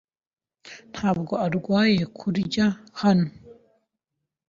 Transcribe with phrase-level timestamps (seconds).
[0.91, 2.65] Ntabwo urwaye kurya
[3.01, 3.27] hano?